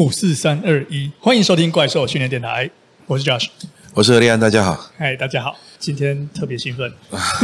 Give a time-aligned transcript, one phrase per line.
[0.00, 2.70] 五四三二一，欢迎收听怪兽训练电台，
[3.04, 3.48] 我是 Josh，
[3.92, 6.92] 我是何立安，大家好，嗨，大家好，今天特别兴奋，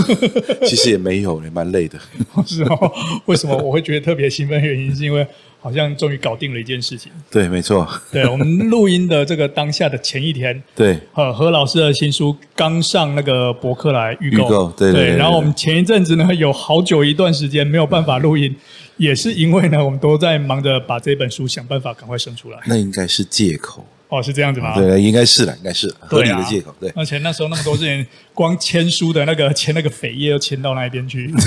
[0.64, 1.98] 其实也没有，也蛮累的，
[2.46, 2.92] 是哦，
[3.26, 4.60] 为什么我会觉得特别兴奋？
[4.62, 5.26] 原因是因为。
[5.58, 7.10] 好像终于搞定了一件事情。
[7.28, 7.88] 对，没错。
[8.12, 15.16] 对，我们录音的这个当下的前一天， 对，呃，何老师的新书刚上那个博客来预购，预购，对对，对，对，对。
[15.16, 18.54] 然后我们前一阵子呢，有好久一段时间没有办法录音，
[18.96, 22.60] 也是因为呢，我们都在忙着把这本书想办法赶快生出来。
[22.66, 23.84] 那应该是借口。
[24.08, 24.74] 哦，是这样子吗？
[24.74, 26.74] 对，应该是的，应该是合理的借口。
[26.78, 31.32] 对，而且那时候那么多人，光签书的那个签那个扉页又签到那边去。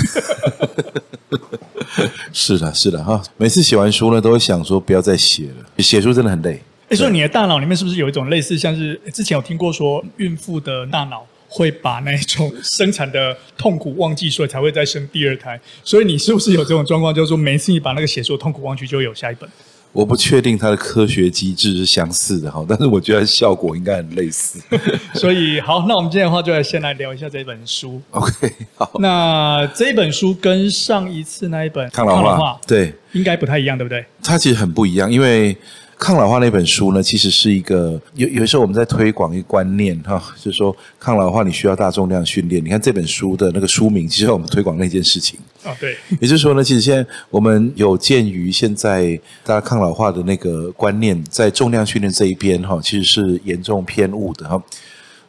[2.32, 3.20] 是的，是的哈。
[3.36, 5.66] 每次写完书呢，都会想说不要再写了。
[5.78, 6.60] 写书真的很累。
[6.88, 15.58] 哎，所以你的大脑里面是不是有一种类似，像是之前有听过说，孕妇的大脑会把那种生产的痛苦忘记，所以才会再生第二胎。
[15.82, 19.48] 所以你是不是有这种状况，就是说每次你把那个写书的痛苦忘记，就会有下一本？
[19.92, 24.60] 我不确定它的科学机制是相似的哈，但是我觉得效果应该很类似。
[25.14, 28.00] 所以好，那我们今天的话就来先来聊一下这本书。
[28.10, 28.90] OK，好。
[29.00, 34.04] 那这本书跟上一次那一本抗老化，对，应该不太一样，对不对？
[34.22, 35.56] 它其实很不一样，因为。
[36.00, 42.64] 抗老化那本书呢，其实是一个有有时候我们在推广一个观念哈，就是说抗老化你需要大重量训练。
[42.64, 45.94] 你看这本书的那个书名，其实我们推广那件事情啊，对。
[46.18, 54.60] 也就是说呢，其实现在我们有鉴于现在大家抗老化的那个观念，在重量训练这一边哈，其实是严重偏误的哈。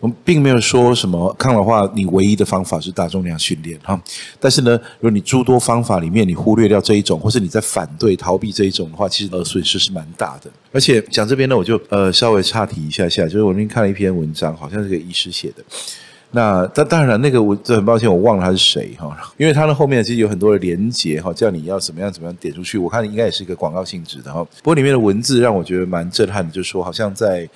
[0.02, 3.98] 我们并没有说什么抗老化，你唯一的方法是大重量训练哈。
[4.40, 10.50] 但是呢，如果你诸多方法里面你忽略掉这一种，或是你在反对逃避这一种的话，其实呃损失是蛮大的。
[10.72, 15.64] 而且讲这边呢，我就呃稍微岔题一下下，就是我那天看了一篇文章，好像是个医师写的。
[16.32, 22.80] 那但当然了，那个我这很抱歉，我忘了他是谁哈，因为他的后面其实有很多的连结哈，叫你要怎么样怎么样点出去。
[22.80, 24.44] 我看应该也是一个广告性质的哈。
[24.44, 27.48] 不过里面的文字让我觉得蛮震撼的，就是说好像在。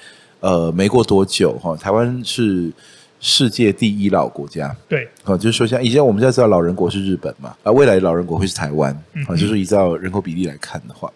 [0.46, 2.72] 呃，没过多久哈，台湾是
[3.20, 4.76] 世界第一老国家。
[4.88, 8.94] 对，啊，就是说像以前我们现在知道老人国是日本嘛，啊，未来老人国会是台湾，
[9.28, 11.12] 啊，就是依照人口比例来看的话，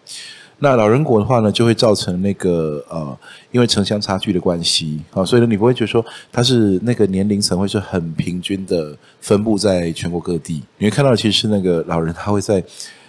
[0.58, 3.16] 那老人国的话呢，就会造成那个呃，
[3.52, 12.60] 因为城乡差距的关系，啊，所以呢，你不会觉得说它是那个年龄层会是很平均的分布在全国各地，你会看到其实是那个老人他会在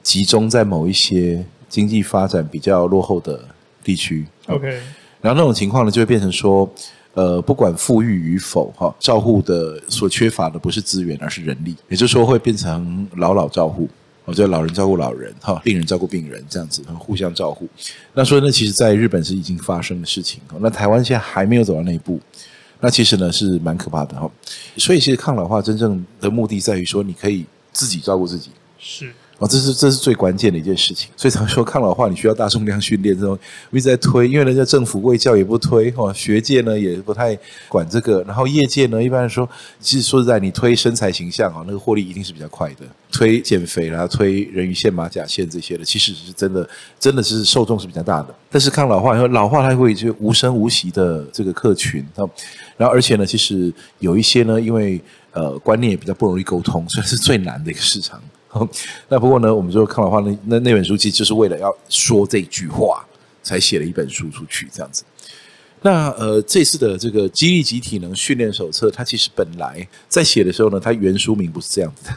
[0.04, 3.44] 集中在某一些经济发展比较落后的
[3.84, 4.28] 地区。
[4.46, 4.80] OK。
[5.22, 6.70] 然后那种情况呢，就会变成说，
[7.14, 11.76] 呃，不管富裕与否，哈，照护的所缺乏的不是资源，而是人力。
[11.90, 13.88] 也就是说，会变成老老照护，
[14.26, 17.68] 哦，就老人照顾老人，哈，病人照顾病人，这样子互相照顾。
[18.14, 22.20] 那所以呢，其实在日本是已经发生的事情，那台湾现在还没有走到那一步，
[22.80, 24.30] 那其实呢是蛮可怕的，哈。
[24.78, 28.50] 所以其实抗老化真正的目的在于说，你可以自己照顾自己，
[28.80, 29.12] 是。
[29.42, 33.36] 哦，这是这是最关键的一件事情，所以常说抗老化你需要大重量训练，这种
[33.72, 37.36] 一直在推，因为人家政府卫教也不推，哦，学界呢也不太
[37.68, 46.70] 管这个，然后业界呢一般来说，其实说实在，你推身材形象啊，那个获利一定是比较快的，推减肥啦，推人鱼线、马甲线这些的，其实是真的，
[47.00, 48.36] 真的是受众是比较大的。
[48.52, 52.06] 但是抗老化以后，老化它会就无声无息的这个客群，
[52.78, 58.22] 然后而且呢，其实有一些呢，因为呃观念也比较不容易沟通，所以是最难的一个市场。
[59.10, 63.06] 那不过呢，我们说抗老化那那那本书其实就是为了要说这句话，
[63.42, 65.04] 才写了一本书出去这样子。
[65.82, 72.16] 那呃，这次的这个激励及体能训练手册，它其实本来在写的时候呢，它原书名不是这样子的，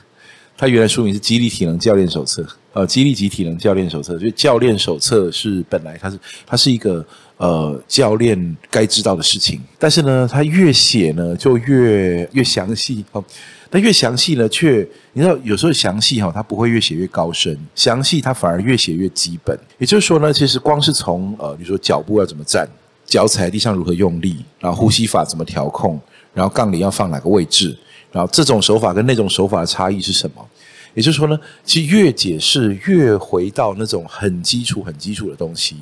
[0.57, 7.03] 它原来书名是激励体能教练手册，呃，激励及体能教练手册，所以教练手册是本来它是它是一个
[7.39, 13.25] 呃教练该知道的事情，但是呢，它越写呢就越越详细哦。
[13.75, 19.59] 那越详细呢，却你知道有时候详细哈，它不会越写越高深，详细它反而越写越基本。
[19.79, 22.69] 也就是说呢，其实光是从呃，你说脚步要怎么站，
[23.05, 26.01] 脚踩在地上如何用力，然后呼吸法怎么调控，
[26.33, 27.77] 然后杠铃要放哪个位置，
[28.13, 30.47] 然后这种手法跟那种手法的差异是什么？
[30.95, 35.79] 也就是说呢，其实越解释越回到那种很基础、很基础的东西。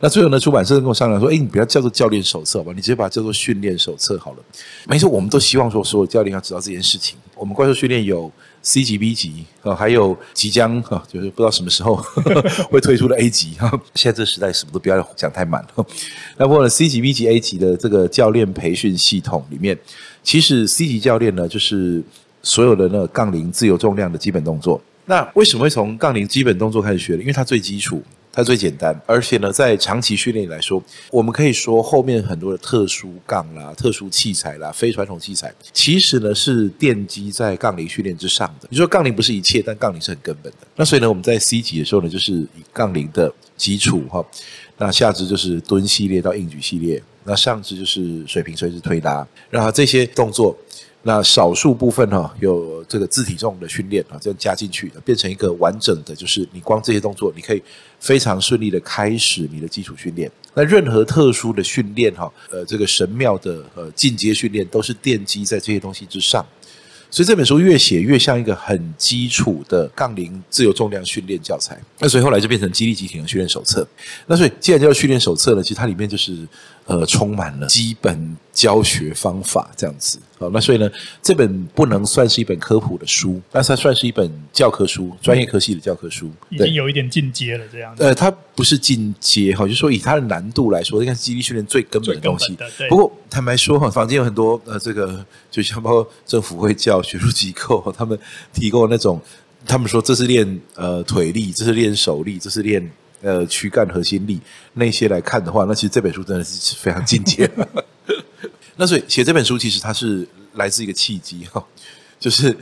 [0.00, 4.38] 那最后呢，出版社跟我商量说：“哎，你不要叫做教练手册吧，你直接把它叫做训练手册好了。”
[4.86, 7.18] 没错，我们都希望说，所有教练要知道这件事情。
[7.34, 8.30] 我们怪兽训练有
[8.62, 11.96] C 级、B 级啊，还有即将啊，就是不知道什么时候
[12.70, 13.68] 会推出的 A 级哈。
[13.96, 15.86] 现在这个时代什么都不要讲太满了。
[16.36, 19.76] 那不过呢，C 级、B 级、A 级的这个教练培训系统里面，
[20.22, 22.00] 其实 C 级教练呢，就是
[22.42, 24.80] 所有的那个杠铃自由重量的基本动作。
[25.06, 27.20] 那为什么会从杠铃基本动作开始学呢？
[27.20, 28.00] 因为它最基础。
[28.38, 30.80] 它最简单，而且呢，在长期训练来说，
[31.10, 38.68] 我们可以说后面很多的特殊杠啦、特殊器材啦、非传统器材，其实呢是奠基在杠铃训练之上的。
[38.70, 40.58] 你说杠铃不是一切，但杠铃是很根本的。
[40.76, 44.24] 那所以呢，我们在 C 级的时候呢，就是以杠铃的基础哈，
[44.76, 50.56] 那下肢就是蹲系列到硬举系列，那上肢就是水平垂直推拉，然后这些动作。
[51.02, 57.62] 那少数部分哈，有这个自体重的训练啊，这样加进去，变成一个完整的，就是你光这些动作，你可以
[58.00, 60.30] 非常顺利的开始你的基础训练。
[60.54, 66.44] 那任何特殊的训练哈，呃，这个神庙的呃进阶训练，都是奠基在这些东西之上。
[67.10, 71.80] 所以这本书越写越像一个很基础的杠铃自由重量训练教材。
[72.00, 73.86] 那所以后来就变成肌力级体能训练手册。
[74.26, 76.46] 那所以既然叫训练手册呢，其实它里面就是
[76.88, 80.18] 呃充满了基本教学方法这样子。
[80.38, 80.88] 好，那所以呢，
[81.20, 86.30] 这本不能算是一本科普的书，但是它算是一本教科书，专业科系的教科书。
[86.48, 88.04] 已经有一点进阶了，这样子。
[88.04, 92.56] 呃，它不是进阶哈，就是说以它的难度来说，应该是肌力训练最根本的东西。
[92.88, 98.16] 不过坦白说哈，坊间有很多呃，这个就像包括政府会教学术机构，他们
[98.54, 99.20] 提供那种，
[99.66, 102.88] 他们说这是练呃腿力，这是练手力，这是练
[103.22, 104.40] 呃躯干核心力，
[104.74, 107.50] 那些来看的话，那其实这本书真的是非常进阶。
[108.76, 111.64] 那所以写这本书，其实它是来自一个契机哈，
[112.20, 112.56] 就是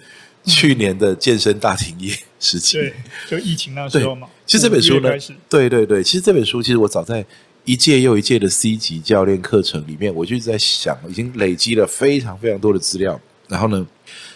[0.44, 2.94] 去年的健身大停业时期，对，
[3.29, 4.26] 就疫情那时候嘛。
[4.47, 5.11] 其实这本书呢，
[5.49, 7.25] 对对对，其实这本书其实我早在
[7.64, 13.20] 一届又一届的 C 级教练课程里面，我就一直在想，已经累积了非常非常多的资料。
[13.49, 13.87] 然后呢，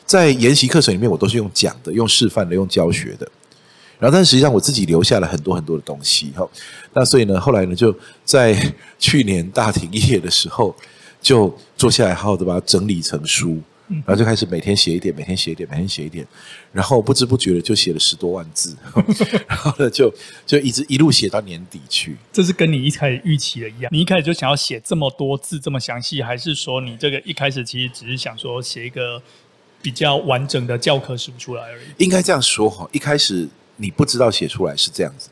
[0.04, 3.26] 在研习课程里面，我都是用讲的、用示范的、用教学的。
[4.00, 6.44] 然后，但实际上我自己留下了很多很多的东西哈。
[6.94, 7.94] 那所以呢，后来呢，就
[8.24, 10.74] 在去年大停业的时候。
[11.22, 16.26] 就坐下来，好好的把它整理成书，然后就开始每天写一点，每天写一点，每天写一点，
[16.72, 18.74] 然后不知不觉的就写了十多万字，
[19.46, 20.10] 然后呢，就
[20.46, 22.16] 就一直一路写到年底去。
[22.32, 29.20] 这是跟你一开始预期的一样，你一开始就想要写这么多字这么详细，还是说你这个一开始其实只是想说写一个
[29.82, 31.84] 比较完整的教科书出来而已？
[31.98, 33.46] 应该这样说哈，一开始
[33.80, 35.28] 你不知道写出来是这样子，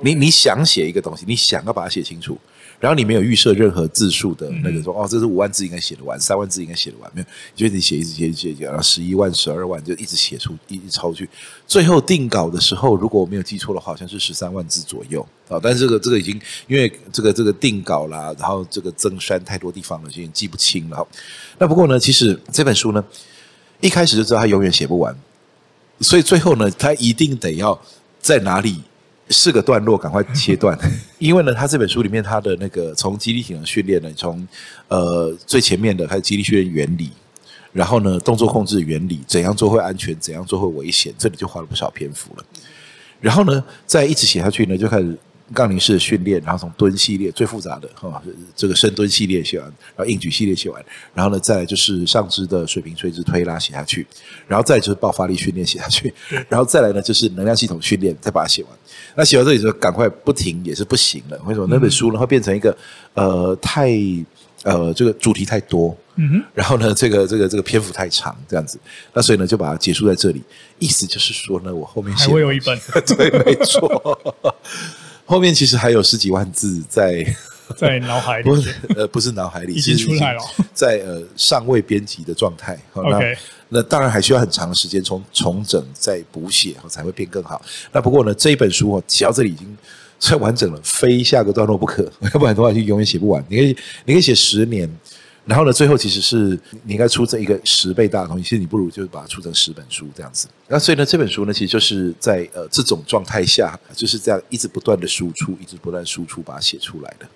[0.00, 2.38] 你你想写一个东西，你想要把它写清楚。
[2.78, 11.26] 然后你没有预设任何字数的那个说哦，这是五万字应该写得完，三万字应该写得完，没有，就你写一直写一直写，然后十一万、十二万就一直写出，一直抄去。
[11.66, 15.58] 最后定稿的时候，如果我没有记错的话，好像是十三万字左右啊。
[15.62, 21.08] 但是这个这个已经因为这个这个定稿啦，然后这个增删太多地方了，就已经记不清了。
[21.56, 23.02] 那不过呢，其实这本书呢，
[23.80, 25.16] 一开始就知道它永远写不完，
[26.00, 27.78] 所以最后呢，他一定得要
[28.20, 28.82] 在哪里。
[29.28, 30.78] 四个段落，赶快切断，
[31.18, 34.46] 因为呢，他这本书里面，他的那个从肌力体能训练呢，从
[34.86, 37.10] 呃最前面的，他的肌力训练原理，
[37.72, 42.44] 然后呢，动作控制原理，怎样做会安全，怎样做会危险，这里就花了不少篇幅了。
[43.20, 45.18] 然后呢，再一直写下去呢，就开始。
[45.54, 48.20] 杠铃式的训练，然后从蹲系列最复杂的哈，
[48.56, 50.84] 这个深蹲系列写完，然后硬举系列写完，
[51.14, 54.06] 然后呢，再来就是上肢的水平垂直推拉写下去，
[54.48, 56.12] 然后再就是爆发力训练写下去，
[56.48, 58.72] 然后再来呢就是能量系统训练，再把它写完。
[59.14, 61.66] 那写完这里就赶快不停也是不行了，为什么？
[61.70, 62.76] 那本书呢会变成一个
[63.14, 63.90] 呃太
[64.62, 68.78] 呃这个主题太多，嗯哼，然后呢这个这个这个篇幅太长这样子，
[69.12, 70.42] 那所以呢就把它结束在这里。
[70.78, 72.78] 意思就是说呢，我后面写还会有一本，
[73.16, 74.34] 对，没错。
[75.26, 77.26] 后面其实还有十几万字在
[77.76, 80.40] 在脑海里，不是呃不是脑海里，已经出来了，
[80.72, 82.78] 在呃尚未编辑的状态。
[82.94, 83.36] OK，
[83.68, 87.60] 那当然还需要很长的时间重重整再补写，才会变更好。
[87.92, 89.76] 那不过呢，这一本书哦，写到这里已经
[90.20, 93.44] 算 完整了，非下个段落不可，要 不然的话就永远写不完。
[93.48, 94.88] 你可以你可以写十年。
[95.46, 100.48] 然后呢，最后其实是你应该出这一个十倍大的东西，其实你不如就是把它出成十本书这样子。
[100.66, 107.26] 那所以呢，这本书呢，其实就是在呃这种状态下，就是这样一直不断的输出，一直不断输出，把它写出来的。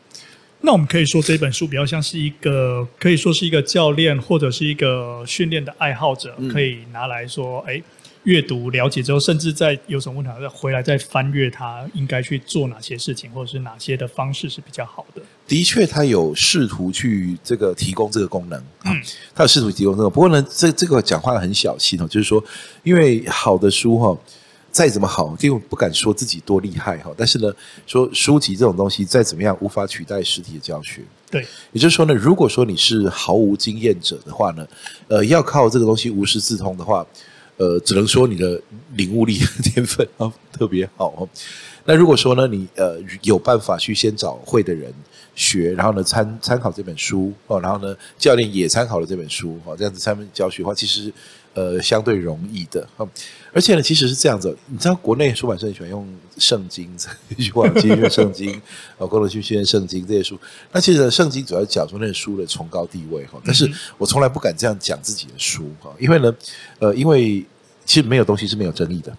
[0.60, 7.82] 那我们可以说这本书比较像是一个，可以说是一个教练或者是一个训练的爱好者可以拿来说，哎。
[8.24, 15.22] 阅读了解之后，甚至在有什么问题，再回来再翻阅它，应该去做哪些事情，或者是哪些的方式是比较好的。
[15.46, 19.00] 的确，他有试图去这个提供这个功能，嗯，
[19.34, 20.10] 他有试图提供这个。
[20.10, 22.44] 不过呢，这这个讲话很小心哦，就是说，
[22.82, 24.14] 因为好的书哈，
[24.70, 27.50] 再怎么好，因为不敢说自己多厉害哈，但是呢，
[27.86, 31.00] 说书籍这种东西再怎么样，无法取代实体的教学。
[31.30, 34.68] 对，也就是说呢，如果说你是毫无经验者的话呢，
[35.08, 37.06] 呃，要靠这个东西无师自通的话。
[37.60, 38.58] 呃，只能说你的
[38.94, 41.28] 领悟力天分啊特别好哦。
[41.84, 44.90] 那如果说呢，你呃有办法去先找会的人
[45.34, 51.12] 学，然后呢参参考这本书哦，然后呢教练也参考了这本书哦，这样子三分教学的话，其实
[51.54, 52.86] 呃相对容易的。
[53.52, 56.06] 而且呢，其实是这样子，你知道国内出版社很喜欢用
[56.38, 58.60] 圣经 这句话，其实圣经
[58.96, 60.38] 哦，功能去训练圣经这些书。
[60.72, 66.32] 那其实圣经主要讲说那个书的崇高地位哈，但是我从来不敢这样讲自己的书哈，因为呢，
[66.78, 67.44] 呃，因为
[67.84, 69.16] 其实没有东西是没有争议的。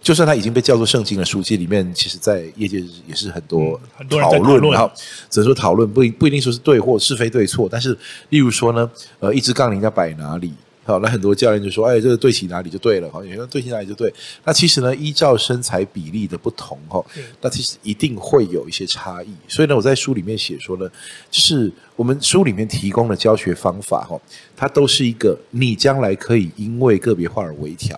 [0.00, 4.90] 就算它已经被叫做圣经的书籍里面，其实在业界也是很多很多人讨论，然后
[5.28, 7.96] 只能说讨论不不一定说是对或是非对错，但是
[8.30, 10.52] 例如说呢，呃，一支杠铃要摆哪里？
[10.88, 13.10] 好，那很多教练就说：“哎，这个对齐哪里就对了。
[13.10, 14.10] 好，有人对齐哪里就对。
[14.42, 17.04] 那其实呢，依照身材比例的不同，哈，
[17.42, 19.28] 那其实一定会有一些差异。
[19.46, 20.90] 所以呢，我在书里面写说呢，
[21.30, 24.18] 就是我们书里面提供的教学方法，哈，
[24.56, 27.94] 它都是一个你将来可以因为个别化而微调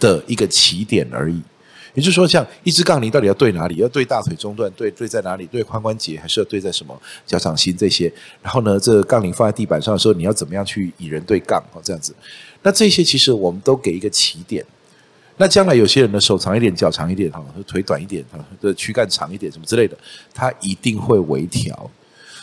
[0.00, 1.38] 的一个起点而已。”
[1.98, 3.74] 也就是说，像一支杠铃到底要对哪里？
[3.74, 5.44] 要对大腿中段，对对在哪里？
[5.46, 8.12] 对髋关节，还是要对在什么脚掌心这些？
[8.40, 11.60] 然后呢，这个杠铃放在地板上的时候，你要怎么样去以人对杠？
[11.72, 12.14] 哦，这样子。
[12.62, 14.64] 那这些其实我们都给一个起点。
[15.38, 19.98] 那将来有些人的手长一点，脚长一点，哈，腿短一点，哈，的躯干长一点，什么之类的，
[20.32, 21.90] 他一定会微调。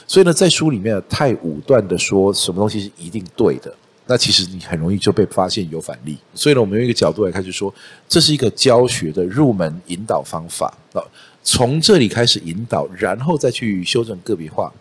[0.06, 3.74] 所以呢，在书里面太武断的说什么东西是一定对的。
[4.08, 7.74] 那其实你很容易就被发现有反例，所以呢，我们用一个角度来看，就是说
[8.08, 11.02] 这是一个教学的入门引导方法啊，
[11.42, 14.72] 从这里开始引导，然后再去修正个别化，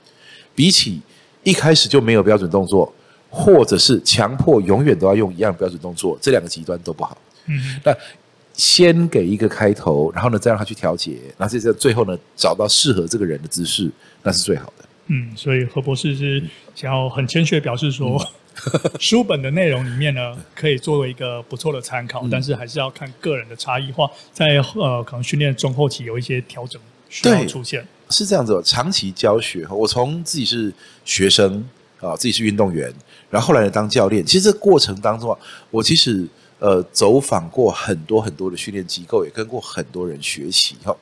[0.55, 1.01] 比起
[1.43, 2.93] 一开始就没有标准动作，
[3.31, 7.17] 或者是强迫永远都要用一样标准动作，这两个极端都不好。
[7.47, 7.97] 嗯，那
[8.53, 13.91] 先给一个开头，然后呢，再让他去调节，然后在最后呢，找到适合这个人的姿势，
[14.23, 14.85] 那是最好的。
[15.07, 18.19] 嗯，所以何博士是想要很谦虚的表示说。
[18.21, 18.27] 嗯
[19.01, 27.87] 书本的内容里面呢，可以作为一个不错的参考，嗯、但是还是要看个人的差异化，在呃可能训练中后期有一些调整需要出现。
[28.11, 30.73] 是这样子，长期教学，我从自己是
[31.05, 31.69] 学生
[32.01, 32.93] 啊，自己是运动员，
[33.29, 35.39] 然后后来呢当教练，其实这过程当中啊，
[35.71, 36.25] 我其实
[36.59, 40.97] 呃走访过很多很多的训练机构，也跟过很多人学习哈。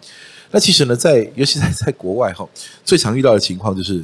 [0.51, 2.49] 那其实呢，在尤其在在国外哈，
[2.85, 4.03] 最常遇到的情况就是。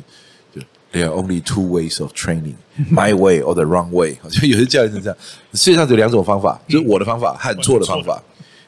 [0.99, 2.57] There are only two ways of training:
[2.91, 4.17] my way or the wrong way。
[4.31, 5.17] 就有些教练是这样，
[5.53, 8.21] 世界上只有两种方法，就是我的方法和错的方法。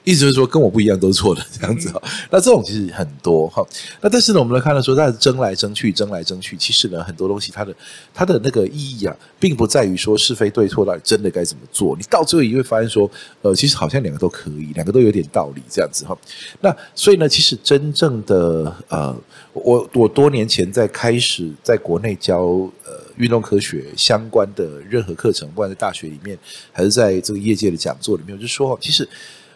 [0.04, 2.02] 意思就是说，跟我不一样都是错的这样子哈。
[2.30, 3.62] 那这种其实很多哈。
[4.00, 6.56] 那但是呢，我们来看到说，它是争来争去，争来争去。
[6.56, 7.74] 其实呢，很多东西它的
[8.14, 11.94] 它的那个意义啊，并不在于说是非对错到底真的该怎么做。
[11.96, 13.10] 你到最后你会发现说，
[13.42, 16.16] 呃，其实好像两个都可以，两个都有点道理这样子哈。
[16.60, 19.14] 那所以呢，其实真正的呃，
[19.52, 22.40] 我我多年前在开始在国内教
[22.84, 26.38] 呃运动科学相关的任何课程，不管在大学里面
[26.72, 29.06] 还是在这个业界的讲座里面，我就说其实。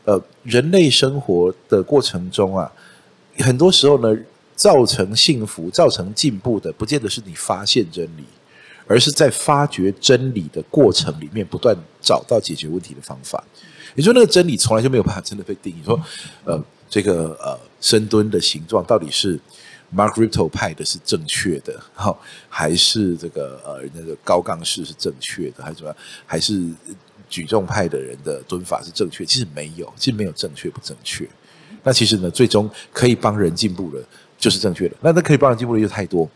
[0.05, 2.71] 呃，人类生活的过程中啊，
[3.39, 4.15] 很多时候呢，
[4.55, 8.25] 造成幸福、造成进步的，不见得是你发现真理，
[8.87, 13.43] 而是在发掘真理的过程里面，不断找到解决问题的方法。
[13.95, 15.83] 你说那个真理从来就没有办法真的被定义。
[15.83, 15.99] 说，
[16.45, 19.41] 呃，这个呃深蹲的形状到底是
[19.95, 22.21] Mark Ripto 派的是正确的，好，
[22.51, 25.97] 还是这个呃人家的高杠式是正确的，还是什么？
[26.27, 26.63] 还是？
[27.35, 31.29] 举重派的人的蹲法是正确，其实没有，其实没有正确不正确。
[31.83, 34.01] 那其实呢，最终可以帮人进步的，
[34.39, 34.95] 就是正确的。
[35.01, 36.31] 那那可以帮人进步的又太多。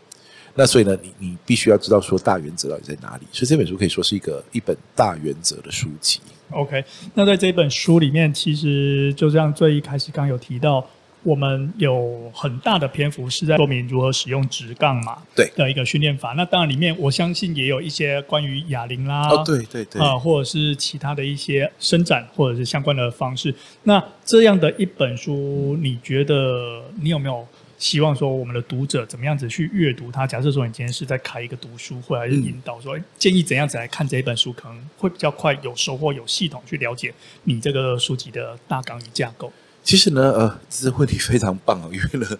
[0.55, 3.25] 那所以呢，你你必须要知道说大原则到底在哪里。
[3.31, 6.19] 所以这本书可以说是一个一本大原则的书籍。
[6.49, 10.85] OK，那在这本书里面，其实就像最一开始刚有提到。
[11.23, 16.33] 我们有很大的篇幅是在说明如何使用直杠嘛，对的一个训练法。
[16.37, 23.53] 那当然里面我相信也有一些关于哑铃啦，哦对对对，啊或者是其他的一些伸展或者是相关的方式。
[23.83, 27.45] 那这样的一本书，你觉得你有没有
[27.77, 30.25] 希望说我们的读者怎么样子去阅读它？
[30.25, 39.51] 假设说你今天是在开一个读书会，还是引导说建议怎样子来看这一本书，可能会比较快有收获、有系统去了解你这个书籍的大纲与架构。
[39.89, 42.37] 其实呢，呃，这个问题非常棒哦， 因为呢，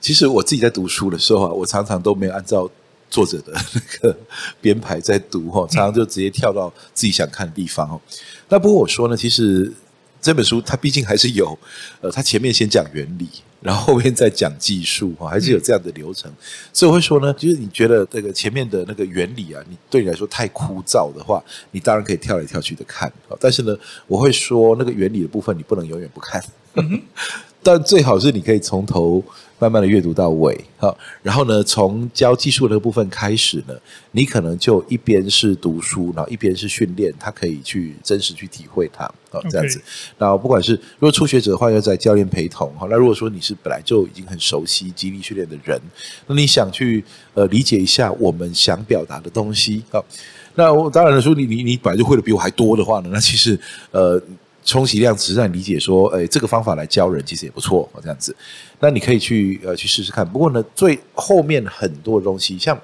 [0.00, 2.68] 其实我自己在读书的时候啊，我常常都没有按照
[3.08, 4.18] 作者的那个
[4.60, 8.00] 编排在读哈，常常就直接跳到自己想看的地方哦。
[8.48, 9.72] 那不过我说呢，其实
[10.20, 11.56] 这本书它毕竟还是有，
[12.00, 13.28] 呃，它前面先讲原理。
[13.60, 16.30] 然后后面再讲技术哈，还是有这样的流程，
[16.72, 26.42] 所以我会说呢，就是你觉得这个前面的那个原理啊，你对你来说太枯燥的话，你当然可以跳来跳去的看，但是呢，我会说那个原理的部分你不能永远不看，
[27.62, 29.22] 但最好是你可以从头。
[29.60, 33.74] 慢慢的阅读到尾，好，然后呢，从教技术的那个部分开始呢，
[34.12, 39.82] 你可能就一边是读书，然后一边是训练，他可以去真实去体会它，好，这样子。
[40.16, 45.76] 然后不管是如果初学者的话，要在教练陪同，好，那如果说你是本来就已经很熟悉肌力训练的人，
[46.28, 47.02] 那你想去
[47.34, 50.04] 呃理解一下我们想表达的东西，好，
[50.54, 53.58] 那我当然了说你你你本来就会的比我还多的话呢，那其实
[53.90, 54.22] 呃。
[54.64, 58.34] 充其量只是让你理解说，诶，这个方法来教人其实也不错，这样子。
[58.80, 60.28] 那你可以去呃去试试看。
[60.28, 62.78] 不过呢，最后面很多东西，像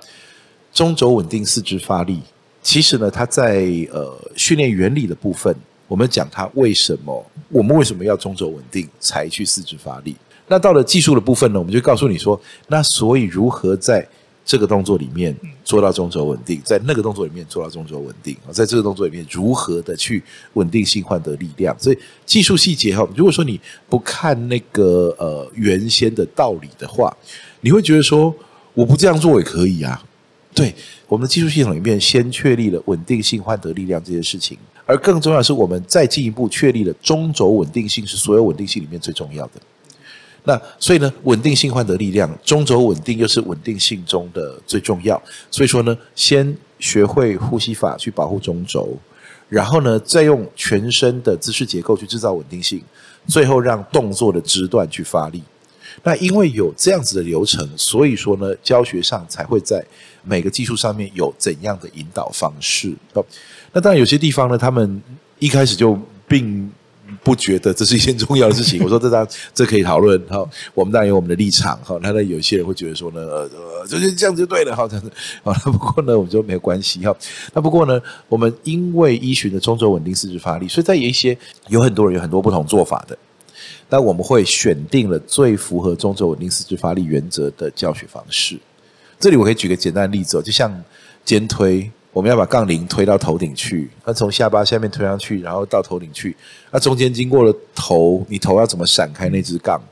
[0.73, 2.21] 中轴稳定四肢发力，
[2.63, 5.55] 其实呢，它在呃训练原理的部分
[5.87, 10.17] 我们讲它为什么，我们为什么要中轴稳定才去四肢发力？
[10.49, 14.07] 那到了技术的部分呢，我们就告诉你说，那所以如何在
[14.45, 15.35] 这个动作里面
[15.65, 20.23] 做到中轴稳定，在那个动作里面做到中轴稳定啊，在这个动作里面如何的去
[20.53, 21.75] 稳定性换得力量？
[21.79, 23.59] 所以技术细节哈，如果说你
[23.89, 27.17] 不看那个呃原先的道理的话，
[27.63, 28.35] 你会觉得说
[28.75, 30.03] 我不这样做也可以啊。
[30.55, 30.73] 对，
[31.09, 39.53] 我们的技术系统里面先确立了稳定性换得力量这件事情，而更重要的是，我们再进一步确立了中轴稳定性是所有稳定性里面最重要的。
[40.45, 45.21] 那所以呢，稳定性换得力量，中轴稳定又是稳定性中的最重要。
[45.51, 48.97] 所以说呢，先学会呼吸法去保护中轴，
[49.49, 52.83] 然后呢，再用全身的姿势结构去制造稳定性，
[53.27, 55.43] 最后让动作的肢段去发力。
[56.03, 59.83] 那因为有这样子的流程，所以说呢，教学上才会在
[60.25, 62.93] 每个技术上面有怎样的引导方式。
[63.73, 65.03] 那当然有些地方呢，他们
[65.39, 65.99] 一开始就
[66.29, 66.71] 并
[67.23, 68.83] 不觉得这是一件重要的事情。
[68.85, 71.99] 我说这当这可以讨论哈，我们当然有我们的立场哈。
[72.03, 75.11] 那那有些人会觉得说呢，呃，就是这样就对了哈，这样子。
[75.43, 77.15] 好，不过呢，我们就没有关系哈。
[77.53, 81.37] 那不过呢，我们因为依循的中轴稳定四肢发力，所以在有一些
[81.69, 83.17] 有很多人有很多不同做法的。
[83.91, 88.59] 那我们会选定了最符合中轴稳定四肢发力原则的教学方式。
[89.21, 90.83] 这里我可以举个简单的例子哦，就像
[91.25, 96.35] 肩推，我们要把杠铃推到头顶去，那从下巴下面推上去，然后到头顶去，
[96.71, 99.83] 那中间经过了头，你头要怎么闪开那支杠？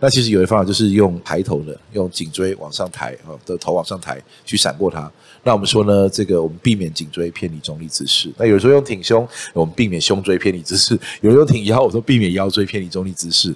[0.00, 5.12] 那其实有一方法就是用抬头的，用颈椎往上抬啊，的头往上抬去闪过它。
[5.42, 8.32] 那我们说呢，这个我们避免颈椎偏离中立姿势。
[8.38, 13.54] 那有时候用挺胸，我们避免胸椎偏离姿势；有时候挺腰，我说避免腰椎偏离中立姿势。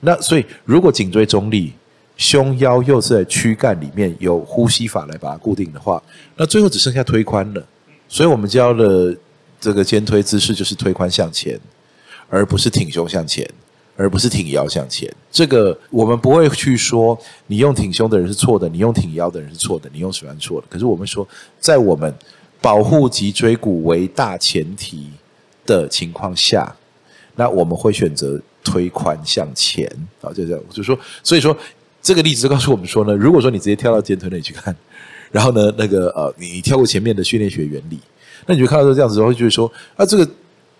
[0.00, 1.70] 那所以，如果颈椎中立，
[2.20, 6.02] 胸腰又是在躯干里面有呼吸法来把它固定的话，
[6.36, 7.66] 那最后只剩下推髋了。
[8.08, 9.16] 所以我们教的
[9.58, 11.58] 这个肩推姿势就是推髋向前，
[12.28, 13.48] 而不是挺胸向前。
[13.96, 20.66] 而不是挺腰向前，这个我们不会去说你用挺胸的人是错的，你用挺腰的人是错的，你用什么错的？
[20.70, 22.10] 可是我们说，在我们
[22.62, 25.10] 保护脊椎骨为大前提
[25.66, 26.74] 的情况下，
[27.36, 29.86] 那我们会选择推髋向前
[30.22, 31.54] 啊，就这样，就说，所以说
[32.02, 34.74] 这个例子告诉我们说呢，如果说你直接跳到肩推那里去看，
[35.30, 37.98] 然后呢，那个呃，你跳过前面的训练学原理，
[38.46, 40.28] 那你就看到说这样子的话，会觉得说啊，这个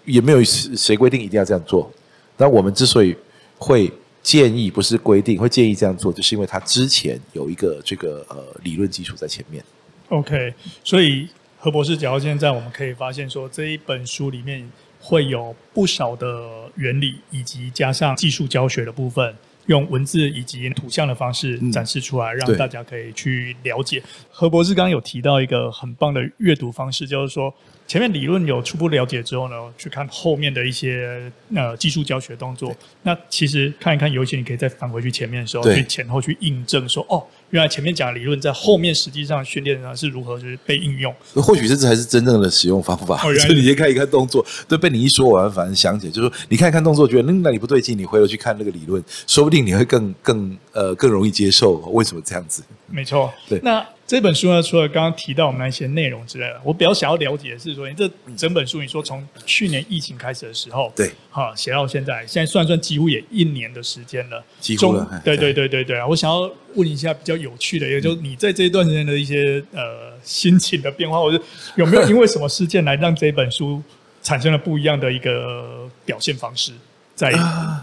[0.05, 1.91] 也没有谁规定一定要这样做。
[2.37, 3.15] 那我们之所以
[3.59, 9.63] 会建议，不是规定，会建议这样做，就是因为他之前有一个这个呃理论基础在前面。
[10.09, 10.53] OK，
[10.83, 11.29] 所以
[11.59, 16.27] 何博士讲到现在，我们可以发现说，这一本书里面会有不少的
[16.75, 19.37] 原理，以及加上技术教学的部分，
[19.71, 24.03] 用文字以及图像的方式展示出来，嗯、让大家可以去了解。
[24.29, 27.55] 何博士刚刚有提到一个很棒的阅读方式，就是说。
[27.91, 31.21] 前面理论有初步了解之后呢，去看后面的一些
[31.57, 32.73] 呃技术教学动作。
[33.03, 41.13] 那其实看一看，有一些你可以再返回去前面的时候，去前后去印证说，哦，原来前面讲的理论在后面实际上训练上是如何就是被应用。
[41.35, 43.17] 或许这才是真正的使用方法。
[43.25, 52.63] 哦、所以你先看一看动作，对，被你一说完，反正详解就是说，你看一看动作，觉得那那里不对劲，你回头去看那个理论，说不定你会更更呃更容易接受为什么这样子。
[52.87, 53.85] 没错，对，那。
[54.11, 66.05] 这本书呢，除了刚刚提到我们那些内容之类的，我比较想要了解的是说，你这整本书，你说从去年疫情开始的时候，对，哈，写到现在，现在算算几乎也一年的时间了，几乎了，对对对对对啊！
[66.05, 71.41] 我想要问一下比较有趣的，也就是你在这一段时间的一些呃心情的变化，或者
[71.77, 73.81] 有没有因为什么事件来让这本书
[74.25, 76.73] 产生了不一样的一个表现方式，
[77.15, 77.33] 在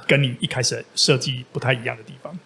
[0.05, 2.37] 跟你一开始设计不太一样的地方？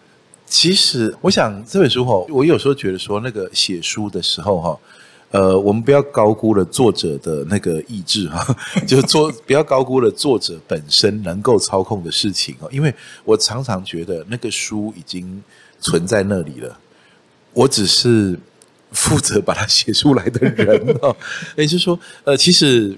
[0.52, 4.78] 其实，我想这本书哈，我有时候觉得说，那个写书的时候哈，
[5.30, 8.54] 呃，我们不要高估了作者的那个意志哈，
[8.86, 15.42] 就是做不要高估了作者本身能够操控的事情哦，因为我常常觉得那个书已经
[15.80, 16.78] 存在那里了，
[17.54, 18.38] 我只是
[18.90, 21.16] 负责把它写出来的人哦，
[21.56, 22.94] 也就是说，呃，其实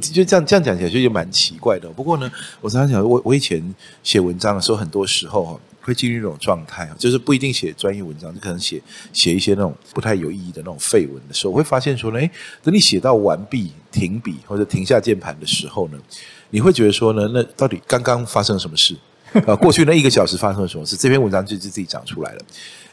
[0.00, 1.86] 就这样这样讲起来就也蛮奇怪的。
[1.90, 3.62] 不过呢，我常常讲，我我以前
[4.02, 5.60] 写文章的时候，很多时候哈。
[5.84, 8.80] 会进入一种状态，就是不一定写专业文章，就可能写
[9.12, 12.30] 写一些那种不太有意义的那种废文的时候，我会发现说呢，哎，
[12.62, 15.98] 等你写到完毕、停笔或者停下键盘的时候呢，
[16.50, 18.96] 你会觉得说呢，那到底刚刚发生了什么事？
[19.46, 20.96] 啊，过去那一个小时发生了什么事？
[20.96, 22.40] 这篇文章就就自己长出来了。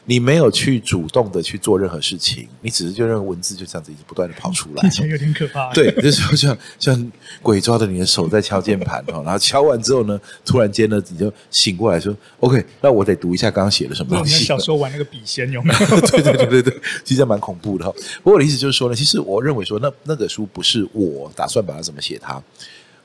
[0.04, 5.72] 你没有去主动的去做任何事情，你只是就让文字就这样子一直不断的跑出来，以前有点可怕。
[5.72, 16.00] 对， 就是像像鬼抓着你的手在敲键盘哦，然后敲完之后呢，突然间呢你就醒过来说：“OK，那我得读一下刚刚写的什么东西。”小时候玩那个笔仙有没有？
[16.00, 17.92] 对对对对对，其实蛮恐怖的哈。
[18.22, 22.42] 不过我的意思就是说呢，其实我认为说那那个书不是我打算把它怎么写它，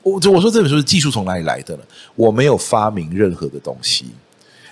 [0.02, 1.82] 我我说这本书的技术从哪里来的呢？
[2.16, 4.06] 我没有发明任何的东西，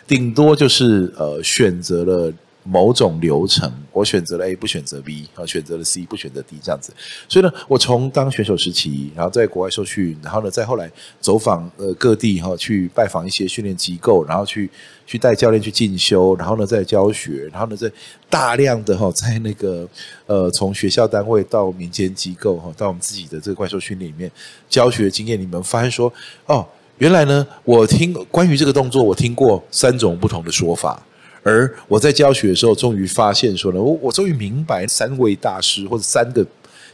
[0.06, 2.32] 顶多就是呃选择了。
[2.68, 6.92] 某种流程，我选择了 A，不选择 B，啊，选择了 C，不选择 D，这样子。
[7.28, 10.90] 所以呢，我从当选手时期，然后在国外受训，然后呢，再后来
[11.20, 14.68] 走访呃各地哈，去拜访一些训练机构，然后去
[15.06, 17.88] 去带教练去进修，然后呢再教学，然后呢再
[18.28, 19.88] 大量的哈在那个
[20.26, 24.28] 呃从学校单位到民间机构哈，到我们自己的这个怪兽训练里面
[24.68, 26.12] 教学经验，你们发现说
[26.46, 26.66] 哦，
[26.98, 31.02] 原来呢，我听关于这个动作，我听过三种不同的说法。
[31.42, 36.44] 而我在教学的时候，终于发现说呢，我我终于明白三位大师或者三个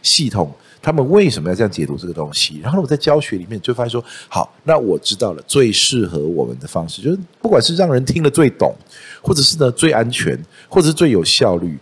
[0.03, 2.59] 系统，他们为什么要这样解读这个东西。
[2.61, 8.75] 然后我在教学里面就发现说，好，那我知道了最适合我们的方式，就是不管是让人听得最懂，
[9.23, 10.37] 或者是呢最安全，
[10.69, 11.79] 或者是最有效率。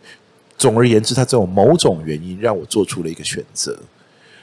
[0.59, 3.75] 总而言之，它这种某种原因让我做出了一个选择。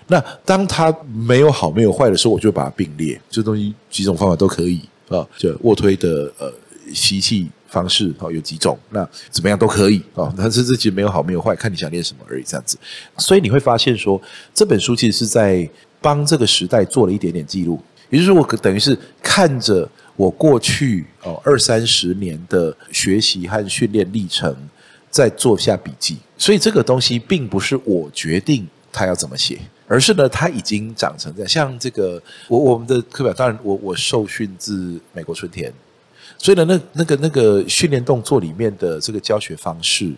[0.08, 6.54] 那当它没有好没有坏的时候，我就把它并列，这东西几种方法都可以啊，就卧推的呃
[6.94, 7.48] 吸气。
[7.70, 10.34] 方式啊，有几种，那怎么样都可以啊。
[10.38, 12.78] 但是这其实没有好没有坏，看你想练什么而已，这样子。
[13.18, 14.20] 所以你会发现说，
[14.54, 17.78] 这本书其实是在帮这个时代做了一点点记录。
[18.10, 24.56] 也就是，我等于是看着我过去哦二三十年的学习和训练历程，
[25.12, 26.16] 在做下笔记。
[26.38, 31.48] 所以这个东西并不是我决定他要怎么写，而是呢，他已经长成这样。
[31.48, 35.74] 像这个，我我们的课表，当然我我受训自美国春田。
[36.38, 40.14] 所以呢，那那个那个训练动作里面的这个教学方式，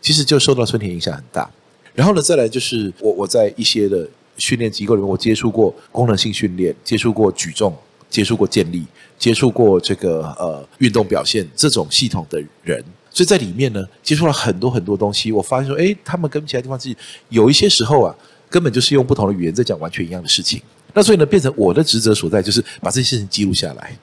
[0.00, 1.48] 其实就受到春田影响很大。
[1.94, 7.76] 然后呢，再来就是我我在一些的训练机构里面，我接触过功能性训练，接触过举重，
[8.08, 8.84] 接触过健力，
[9.18, 12.82] 接触过这个呃运动表现这种系统的人。
[13.10, 15.30] 所以在里面呢，接触了很多很多东西。
[15.30, 16.96] 我发现说，哎，他们跟其他地方是
[17.28, 18.16] 有一些时候啊，
[18.52, 20.60] 根本就是用不同的语言在讲完全一样的事情。
[20.92, 23.96] 那所以呢，变成我的职责所在，就是把这些事情记录下来。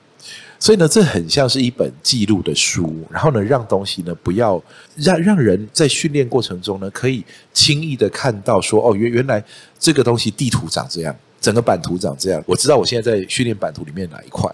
[0.58, 4.62] 所以呢，这很像是一本记录的书，然后呢，让东西呢不要
[4.96, 9.42] 让让人在训练过程中呢，可以轻易的看到说，哦，原原来
[9.78, 14.52] 这个东西地图长这样，整个版图长这样，我知道我现在在训练版图里面哪一块，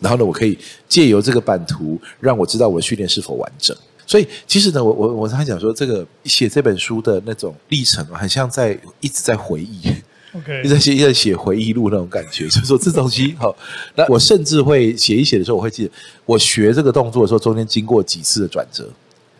[0.00, 3.76] 然后呢，我可以借由这个版图，让我知道我的训练是否完整。
[4.06, 9.80] 所以其实呢，我我我常常讲说，这个写这本书的那种历程，很像在一直在回忆。
[10.36, 13.56] OK， 一直在写，一直在写回忆录那种感觉， 就是说这东西好。
[13.94, 15.90] 那我甚至会写一写的时候，我会记得
[16.26, 18.88] 我学这个动作的时候，中间经过几次的转折。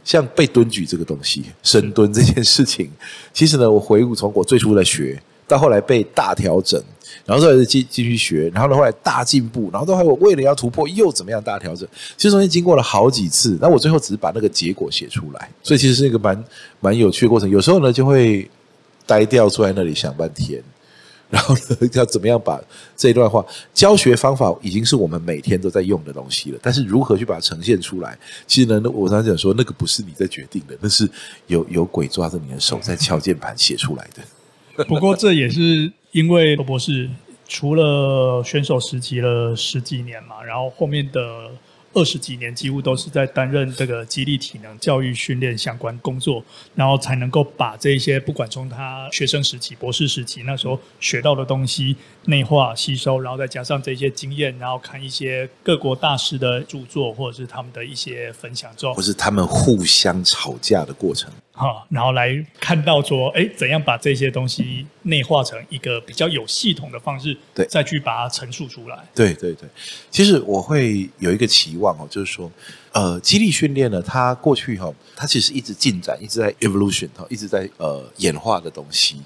[0.04, 2.90] 像被蹲举这个东西，深蹲这件事情，
[3.32, 6.78] 其实呢，我回顾从我最初的学到后来被大调整，
[7.26, 13.58] 然后再继继续学，然后呢后来大进步，然后到后来我为了要突破又怎么样大调整，其实中间经过了好几次。
[13.60, 16.44] 那我最后只是把那个结果写出来，所以其实是一个蛮
[16.80, 17.48] 蛮有趣的过程。
[17.48, 18.48] 有时候呢就会
[19.06, 20.62] 呆掉坐在那里想半天。
[21.30, 22.60] 然后呢，要怎么样把
[22.96, 26.58] 这一段话教学方法已经是我们每天都在用的东西了。
[26.62, 31.10] 但是如何去把它呈现出来，其实呢，我常常讲说，那个不是你在决定的，那是
[31.48, 34.84] 有有鬼抓着你的手在敲键盘写出来的。
[34.84, 37.10] 不过这也是因为罗博士
[37.48, 41.50] 除了选手时期了十几年嘛，然后后面的。
[41.96, 46.42] 二十几年几乎都是在担任这个激励体能教育训练相关工作，
[46.74, 61.30] 然后才能够把这一些不管从他学生时期、博士时期那时候学到的东西内化吸收，然后再加上这些经验，然后看一些各国大师的著作或者是他们的一些分享之后，不是他们互相吵架的过程。
[61.56, 68.98] 好，然后来看到说，哎，怎样把这些东西内化成一个比较有系统的方式，对，再去把它陈述出来。
[69.14, 69.68] 对对对，
[70.10, 72.50] 其实我会有一个期望哦，就是说，
[72.90, 79.22] 呃，激励训练呢，它过去哈，它其实一直进展，一直在 evolution 哈，一直在呃演化的东西。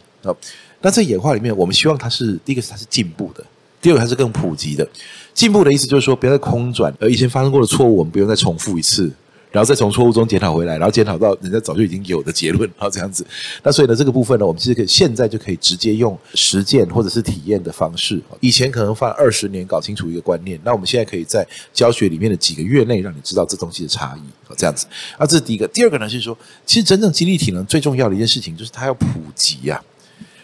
[0.82, 3.42] 那在演化里面，我们希望它是第一个是它是进步的，
[3.80, 4.86] 第二个它是更普及的。
[5.32, 9.10] 进步的意思就是说，不要再空转，而以前发生过的错误，我们不用再重复一次。
[9.50, 13.26] 然后再从错误中检讨回来，然后检讨到人家早就已经有的结论，然后这样子。
[13.62, 18.20] 那所以呢，这个部分呢，我们其实可以现在就可以直接用实践或者是体验的方式。
[18.40, 24.86] 以前可能花二十年搞清楚一个观念，那我们现在可以在教学里面的几个月内让你知道这东西的差异，这样子。
[25.18, 25.66] 那，这是第一个。
[25.68, 29.82] 第二个呢，是说，其实真正激励体能最重要的一件事情就是它要普及呀。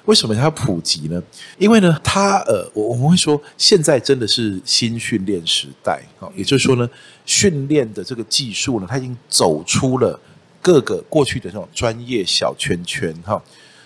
[0.06, 1.22] 为什么它普及呢？
[1.56, 6.86] 因为呢，它呃，我我们会说，现在真的是新训练时代，好，也就是说呢，
[7.24, 10.20] 训练的这个技术呢，它已经走出了
[10.60, 13.42] 各个过去的这种专业小圈圈，哈。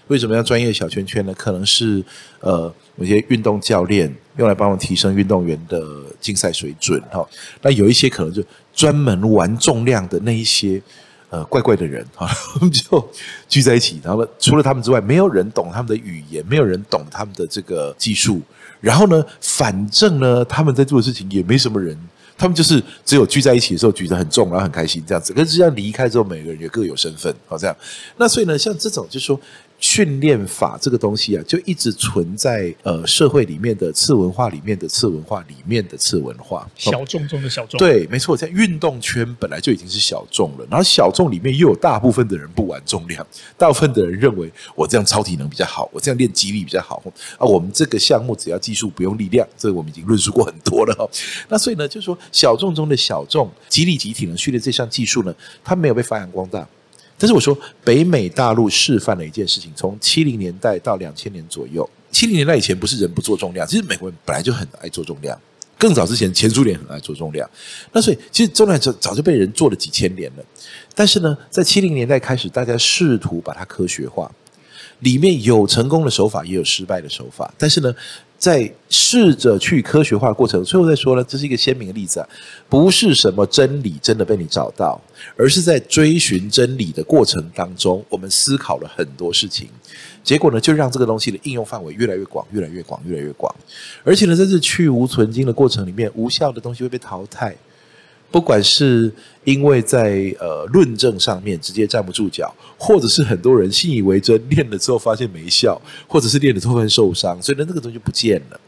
[0.08, 1.32] 为什么要专业小圈圈呢？
[1.34, 2.02] 可能是
[2.40, 7.24] 呃，有些运动教练用来帮我们提升运动员的竞赛水准，哈。
[7.62, 8.42] 那有一些可能就
[8.74, 10.82] 专门玩重量的那一些。
[11.30, 12.26] 呃，怪怪的人啊，
[12.72, 13.06] 就
[13.48, 18.40] 聚在一起，然后呢，除了他们之外，没有人懂他们的语言，没有人懂他们的这个技术，
[18.80, 21.94] 然后呢，反正呢，他们在做的事情也没什么人，
[22.36, 25.34] 他们就是只有聚在一起的时候举得很重，然后很开心这样子。
[25.34, 27.76] 可是这样离开之后，每个人也各有身份，好这样。
[28.16, 29.38] 那所以呢，像这种就是说。
[29.80, 37.78] 训练法这个东西啊，就一直存在呃社会里面的次文化里面的次文化里面的次文化，小众中的小众。
[37.78, 43.24] 对，没错，在运动圈本来就已经是小众了，然后小众里面又有大部分的人不玩重量，
[43.56, 47.02] 大部分的人认为我这样超体能比较好，我这样练肌力比较好
[47.38, 47.46] 啊。
[47.46, 51.08] 我们这个项目只要技术不用力量，这个我们已经论述过很多了哈。
[51.48, 56.66] 那所以呢，就是说小众中的小众，肌力及体能训练这项技术呢，它没有被发扬光大。
[57.18, 61.88] 但是我说，北美大陆示范了一件事情，从七零年代到两千年左右。
[62.10, 65.38] 七零年代以前不是人不做重量，其实美国人本来就很爱做重量。
[65.76, 67.48] 更早之前，前苏联很爱做重量。
[67.92, 70.44] 那所以，其实重量早早就被人做了几千年了。
[70.94, 74.30] 但是呢，在七零年代开始，大家试图把它科学化，
[75.00, 77.52] 里面有成功的手法，也有失败的手法。
[77.56, 77.94] 但是呢，
[78.38, 82.28] 在试着去科学化过程，最后再说呢，这是一个鲜明的例子啊，
[82.68, 85.00] 不是什么真理真的被你找到，
[85.36, 89.68] 而是在追寻真理的过程当中，我们思考了很多事情，
[90.22, 93.52] 结果呢，就让这个东西的应用范围越来越广，越来越广，越来越广，
[94.04, 97.56] 而且呢，在这去芜存菁的过程里面，无效的东西会被淘汰。
[98.30, 99.10] 不管是
[99.44, 108.60] 因为在呃论证上面直接站不住脚，或者是很多人信以为真，练了之后发现没效，或者是练了之后会受伤，所以呢，那个东西就不见了。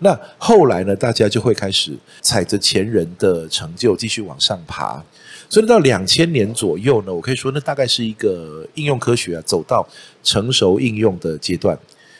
[0.00, 5.02] 那后来呢，大家就会开始踩着前人的成就继续往上爬。
[5.48, 9.88] 所以到两千年左右呢，我可以说那大概是一个应用科学啊走到
[10.22, 11.76] 成熟应用的阶段。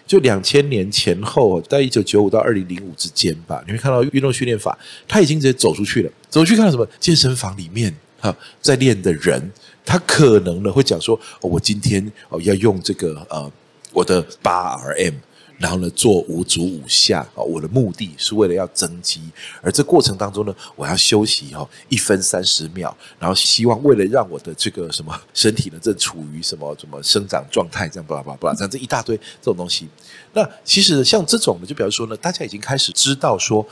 [0.08, 6.10] 就两千年前后，在一九九五到二零零五之间吧，你会看到运动训练法，他已经直接走出去了。
[6.30, 6.88] 走去看到什么？
[6.98, 9.52] 健身房里面哈，在练的人，
[9.84, 13.52] 他可能呢会讲说，哦，我今天哦要用这个呃
[13.92, 15.12] 我的八 RM。
[15.58, 19.20] 然后呢，做五组五下啊，我的目的是为了要增肌，
[19.60, 29.88] 而这过程当中呢，我要休息哦，一分三十秒，然后希望为了让我的这个什么身体呢，正处于什么什么生长状态，这样巴拉巴拉巴拉，这样这一大堆这种东西。
[30.32, 33.66] 那其实像这种呢，就比如说呢，大家已经开始知道说，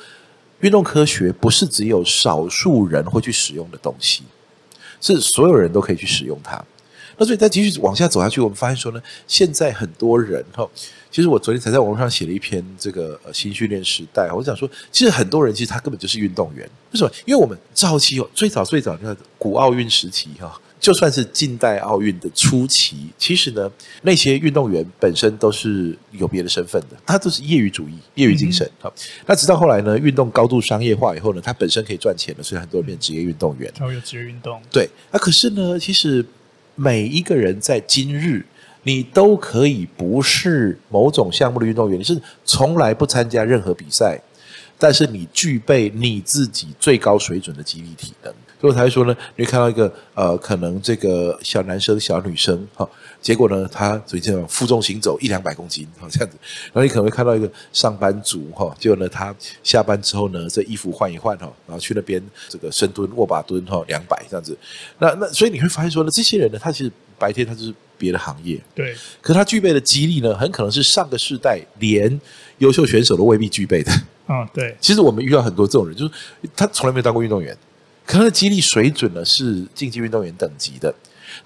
[0.60, 4.24] 运动科学不是只有少数人会去使用的东西，
[5.00, 6.64] 是所有人都可以去使用它。
[7.18, 10.68] 那所以再继续往下走下去，我们发现说呢，现在很多人哈。
[11.10, 17.10] 其实我昨天才在网络上写了一篇这个呃新训练时代，我想说，其实很多人其实他根本就是运动员，为什么？
[17.24, 23.70] 因为我们早期哦，最早最早的古奥运时期哈，就算是近代奥运的初期，其实呢，
[24.02, 28.70] 那些运动员本身都是有别的身份的，他都是业余主义、业余精神。
[28.78, 28.92] 好，
[29.24, 33.72] 那直到后来呢，运动高度商业化以后呢，他本身可以赚钱了，所以很多人变职业运动员。
[33.72, 34.60] 才会有职业运动。
[34.70, 36.22] 对，那可是呢，其实
[36.76, 38.46] 每一个人在今日。
[38.88, 44.16] 你都可以不是某种项目的运动员，你是从来不参加任何比赛，
[44.78, 48.32] 但是你具备你自己最高水准的肌力体能。
[48.60, 52.88] 所以我才会说呢，你会看到一个呃，可能这个小男生、小女生哈，
[53.20, 56.36] 结果呢，他所以这样负重行走一两百公斤哈， 这样子。
[56.72, 64.56] 然后你可能会看到一个上班族哈，结果呢，他下班之后呢，这衣服换一换哈，然后去那边这个深蹲、握把蹲哈，两百这样子。
[64.98, 67.74] 那那所以你会发现说呢，这些人呢，他其实白天他就是。
[67.98, 72.20] 别的行业，对，可是他具备的激励呢，很可能是上个世代连
[72.58, 73.90] 优秀选手都未必具备的。
[74.28, 74.76] 嗯，对。
[74.82, 76.12] 其实我们遇到很多这种人，就是
[76.54, 77.56] 他从来没有当过运动员，
[78.06, 80.94] 可他的肌力水准呢是竞技运动员等级的，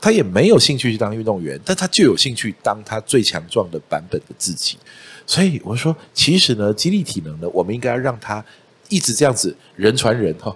[0.01, 4.77] 他也没有兴趣去当运动员，但他就有兴趣当他最强壮的版本的自己。
[5.27, 8.45] 所以我说，其实呢，肌力体能呢，我们应该让他
[8.89, 10.55] 一直这样子人传人哈，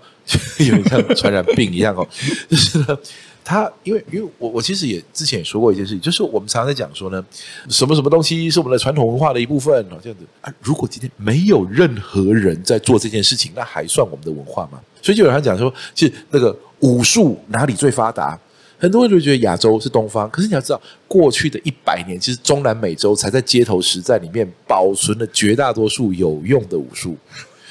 [0.58, 2.06] 有点像传染病一样哦，
[2.48, 2.98] 就是呢。
[3.44, 7.22] 他因为因为我我其实也之前也说过一件事情，就是我们常常在讲说呢，
[7.68, 10.50] 什么什么东西是我们的传统文化的一部分哦，这样子啊。
[10.62, 14.80] 如果今天没有任何人在做这件事情，那还算我们的文化吗？
[15.02, 18.38] 所以就有人讲说，其实那个武术哪里最发达？
[18.76, 27.16] 很多人就觉得亚洲是东方，可是你要知道，过去的一百年，其实中南美洲才在街头实战里面保存了绝大多数有用的武术，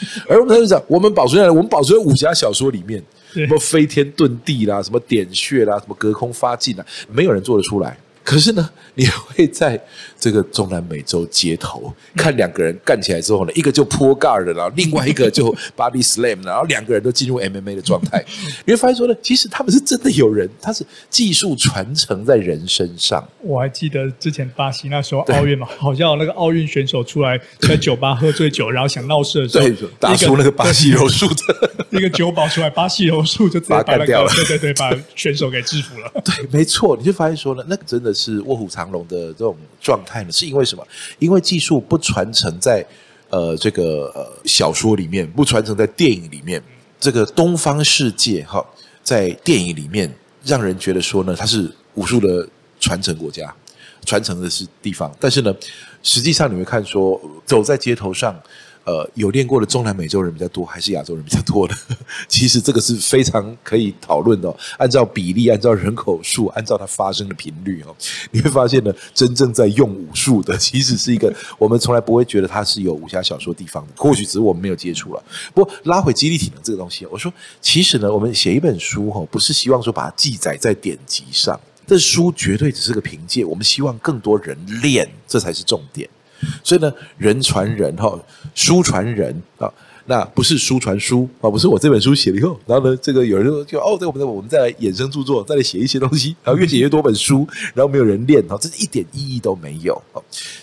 [0.27, 3.03] 而我们就讲，我们保存下来，我们保存在武侠小说里面。
[3.33, 7.97] 什么飞天遁地啦，什么点穴啦，什么隔空发劲啦，没有人做得出来。
[8.23, 9.79] 可是呢，你会在
[10.17, 18.23] 这个中南美洲街头看两个人干起来之后呢，一个就破盖儿的，然后另外一个就 body slam，然后两个人都进入 MMA 的状态。
[18.65, 23.27] 你会发现说呢，其实他们是真的有人，他是技术传承在人身上。
[23.41, 36.09] 我还记得之前巴西那时候奥运嘛，好像有那个奥运选手出来在酒吧喝醉酒，然后想闹事的时候，打出那个巴西柔术的 一个酒保出来，巴西柔术就直接干掉了，对对对，把选手给制服了。
[36.23, 38.12] 对，没错，你就发现说呢，那个真的。
[38.13, 40.31] 是卧虎藏龙的这种状态呢？
[40.31, 40.87] 是因为什么？
[41.19, 42.85] 因为技术不传承在
[43.29, 46.61] 呃这个小说里面，不传承在电影里面。
[46.99, 48.65] 这个东方世界哈，
[49.03, 50.09] 在电影里面
[50.43, 52.47] 让人觉得说呢，它是武术的
[52.79, 53.53] 传承国家，
[54.05, 55.13] 传承的是地方。
[55.19, 55.53] 但是呢，
[56.01, 58.39] 实际上你会看说，走在街头上。
[58.85, 61.73] 呃，有练过的中南美洲人比较多，还是亚洲人比较多的？
[62.27, 64.53] 其实这个是非常可以讨论的。
[64.77, 67.95] 按照比例，按照人口数，按照它发生的频率哦，
[68.31, 73.93] 你会发现呢，真正在用武术的，其实是一个我们从来不会觉得它是有武侠小说地方的。
[73.95, 75.23] 或许只是我们没有接触了。
[75.53, 83.45] 不过拉回激励体能这个东西，我说其实呢，我们写一本书哈，不是希望说把它记载在典籍上，这书绝对只是个凭借。
[83.45, 86.09] 我们希望更多人练，这才是重点。
[86.63, 88.19] 所以呢，人传人哈，
[88.55, 89.71] 书传人啊，
[90.05, 100.01] 那不是书传书啊，不是我这本书写了以后，然后呢，这个有人说就哦，这个我们我们再来衍生著作，再来写一些东西，然后越写越多本书，然后没有人练哈，这一点意义都没有。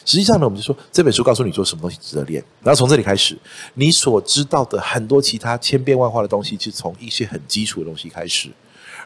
[0.05, 3.39] 实际上呢，我们就说这本书告诉你说什么东西值得练，然后从这里开始，
[3.75, 8.51] 你所知道的很多其他千变万化的东西，就从一些很基础的东西开始。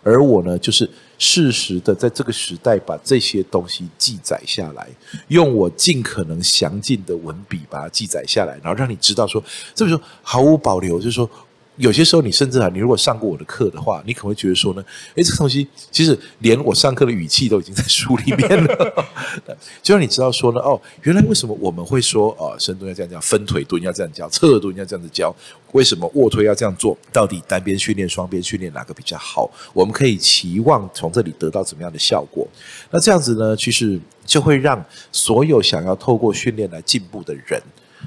[0.05, 0.89] 而我呢，就是
[1.19, 4.87] 适时的在这个时代把这些东西记载下来，
[5.29, 9.43] 用我尽可能详尽的文笔把它记载下来，然后让你知道说，
[9.75, 11.29] 这么说毫无保留，就是说。
[11.77, 14.85] 有些时候，你甚至啊，你如果上过我的课的话，你可能会觉得说呢，
[15.17, 19.07] 诶，这个东西其实连我上课的语气都已经在书里面了，
[19.83, 25.35] 就让你知道说呢，哦，原来为什么我们会说啊，深蹲要这样讲，分腿蹲要这样教，侧蹲要这样子教，
[25.73, 26.97] 为什么卧推要这样做？
[27.13, 29.51] 到底单边训练、双边训练哪个比较好？
[29.73, 32.47] 我们可以期望从这里得到怎么样的效果？
[32.91, 37.61] 那这样子呢，其实就会让所有想要透过训练来进步的人。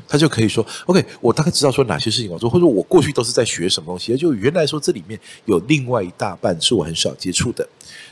[0.07, 4.15] 他就可以说：“OK，我大概知道说哪些事情我做，或者我过去都是在学什么东西。
[4.17, 7.67] 就原来说这里面有另外一大半是我很少接触的。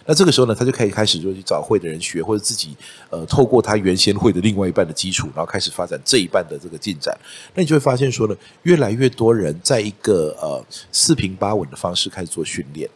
[0.06, 2.76] 那这个时候呢，他就可以开始就去找会的人学，或者自己
[3.10, 7.18] 呃透过他原先会的另外一半的基础，然后开始发展这一半的这个进展。
[7.54, 12.90] 那你就会发现说呢，越来越多人在一个呃四平八稳的方式开始做训练。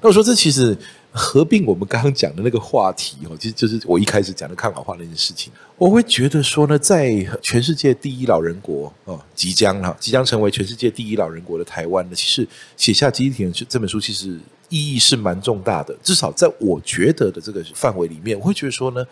[0.00, 0.76] 那我说这其实。”
[1.12, 5.52] 合并我们刚刚讲的那个话题哦，其实就是我一开始讲的抗老化那件事情。
[5.76, 12.46] 我会觉得说呢，在全世界第一老人国哦，即将哈，即将成为全世界第一老人国的台湾呢，其实
[12.76, 15.96] 写下集体这本书，其实意义是蛮重大的。
[16.02, 19.04] 至少在我觉得的这个范围里面，我会觉得说呢。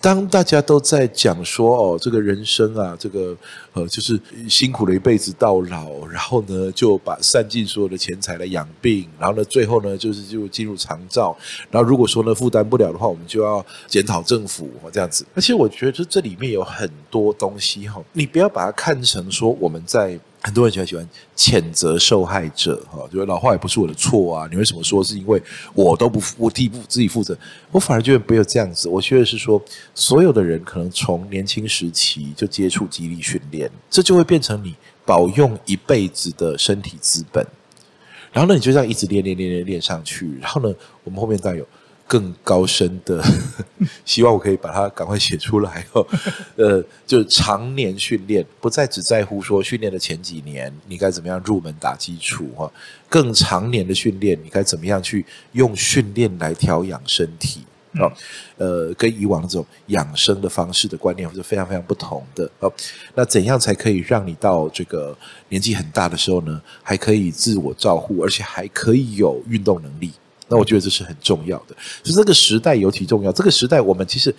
[0.00, 3.36] 当大家都在讲说哦，这个人生啊，这个
[3.72, 11.36] 呃，就是辛苦了一辈子到老，然后呢，就把散尽所有的钱财来养病，然后呢，最后呢，就是就进入长照，
[11.70, 15.26] 然后如果说呢负担不了的话，我们就要检讨政府这样子。
[15.34, 20.18] 而且我觉得这里面有很多东西哈，你不要把它看成说我们在。
[20.40, 25.42] 很多人喜欢喜欢谴责受害者，哈，就老话也不是我的错啊，你为什么说是因为
[25.74, 27.36] 我都不我替不自己负责？
[27.72, 29.60] 我反而觉得不要这样子，我觉得是说，
[29.94, 34.74] 所有的人可能从年轻时期就接触激励训练，这就会变成你
[35.04, 37.44] 保用一辈子的身体资本。
[38.32, 40.72] 然后呢，你就这样一直练练练练练上去，然后呢，
[41.02, 41.66] 我们后面再有。
[42.08, 43.22] 更高深的，
[44.04, 46.04] 希望我可以把它赶快写出来哦。
[46.56, 52.72] 呃，就是常年训练，不再只在乎说训练的前几年你该怎么样入门打基础哈，
[53.10, 57.62] 更常年的训练，你该怎么样去用训练来调养身体
[58.00, 58.08] 啊？
[58.56, 62.72] 呃，跟以往那种养生的方式的观念是非常非常不同的哦。
[63.14, 65.16] 那怎样才可以让你到这个
[65.50, 70.10] 年纪很大的时候呢，还可以自我照护，而且还可以有运动能力？
[70.48, 73.30] 那我觉得这是很重要的，就这个时代尤其重要。
[73.30, 74.34] 这个时代，我们其实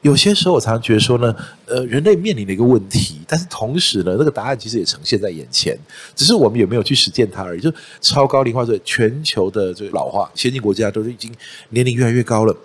[0.00, 1.32] 有些时候，我常常觉得说呢，
[1.66, 5.78] 呃，人类面临的一个问题，但是同时呢，那个答案其实也呈现在眼前，
[6.16, 7.60] 只是我们有没有去实践它而已。
[7.60, 11.32] 就超高龄化，这全球的这个老化，先进国家都是已经
[11.68, 12.56] 年龄越来越高了，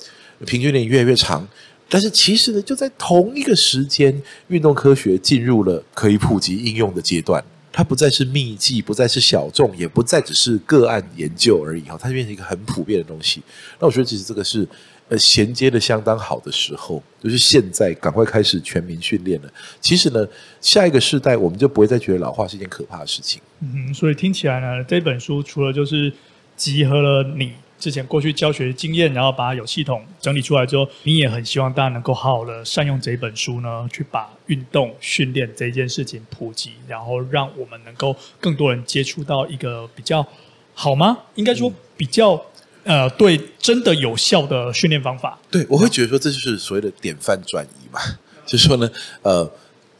[0.47, 1.47] 平均年龄越来越长，
[1.87, 7.43] 但是其实呢，就在同一个时间，运动科学进入了可以普及应用的阶段。
[7.77, 13.39] 它不再是秘技，不再是小众，也不再只是个案研究而已哈，它变成一个很普遍的东西。
[13.79, 14.67] 那我觉得其实这个是
[15.09, 19.53] 呃衔接的相当好的时候，就是现在赶快开始全民训练了。
[19.79, 20.27] 其实呢，
[20.59, 23.39] 下一个世代我们就不会再觉得老化是一件可怕的事情。
[23.59, 26.11] 嗯，所以听起来呢，这本书除了就是
[26.55, 27.51] 集合了你。
[27.79, 40.25] 之前过去教学经验，然后把它有系统整理出来之后，你也很希望大家能够好好的善用这一本书呢，去把运动训练这件事情普及，然后让我们能够更多人接触到一个比较
[40.73, 41.17] 好吗？
[41.35, 42.41] 应该说比较
[42.83, 45.37] 呃，对，真的有效的训练方法。
[45.51, 47.99] 对，我会觉得说这就是所谓的典范转移嘛，
[48.47, 48.89] 就是说呢，
[49.21, 49.51] 呃，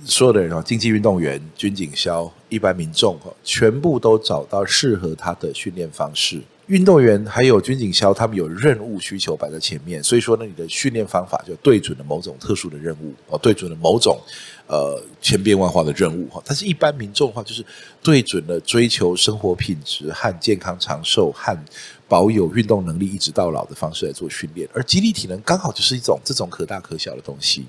[0.06, 6.42] 所有的人啊，竞技运动员、军警消、一般民众，全部都找到适合他的训练方式。
[6.68, 14.20] 运动员还有军警消，他们有任务需求摆在前面，所以说呢，你的训练方法就对准了某种特殊的任务哦，对准了某种
[14.68, 16.42] 呃千变万化的任务哈。
[16.46, 17.66] 但是，一般民众的话，就是
[18.04, 21.58] 对准了追求生活品质和健康长寿和
[22.06, 27.66] 保有运动能力一直到老的方式来做训练，而肌力体能刚好就是一种这种可大可小的东西。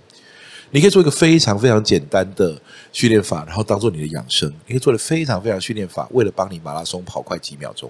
[0.73, 2.61] 你可以做一个非常非常简单的
[2.93, 7.89] 训练法，然后当做你的养生；你可以做的非常非常训练法，为了帮你马拉松跑快几秒钟。